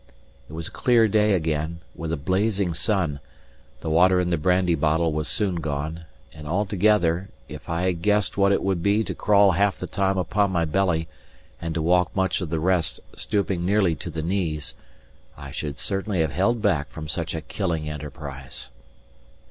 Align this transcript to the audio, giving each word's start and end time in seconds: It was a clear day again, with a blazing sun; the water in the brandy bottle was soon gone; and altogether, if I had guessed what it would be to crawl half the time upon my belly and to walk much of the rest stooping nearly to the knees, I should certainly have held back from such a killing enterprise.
It 0.49 0.53
was 0.53 0.67
a 0.67 0.71
clear 0.71 1.07
day 1.07 1.33
again, 1.33 1.79
with 1.93 2.11
a 2.11 2.17
blazing 2.17 2.73
sun; 2.73 3.19
the 3.81 3.89
water 3.91 4.19
in 4.19 4.31
the 4.31 4.35
brandy 4.39 4.73
bottle 4.73 5.13
was 5.13 5.27
soon 5.27 5.57
gone; 5.57 6.05
and 6.33 6.47
altogether, 6.47 7.29
if 7.47 7.69
I 7.69 7.83
had 7.83 8.01
guessed 8.01 8.35
what 8.35 8.51
it 8.51 8.63
would 8.63 8.81
be 8.81 9.03
to 9.03 9.13
crawl 9.13 9.51
half 9.51 9.77
the 9.77 9.85
time 9.85 10.17
upon 10.17 10.49
my 10.49 10.65
belly 10.65 11.07
and 11.61 11.75
to 11.75 11.83
walk 11.83 12.15
much 12.15 12.41
of 12.41 12.49
the 12.49 12.59
rest 12.59 12.99
stooping 13.15 13.63
nearly 13.63 13.93
to 13.97 14.09
the 14.09 14.23
knees, 14.23 14.73
I 15.37 15.51
should 15.51 15.77
certainly 15.77 16.21
have 16.21 16.31
held 16.31 16.63
back 16.63 16.89
from 16.89 17.07
such 17.07 17.35
a 17.35 17.41
killing 17.41 17.87
enterprise. 17.87 18.71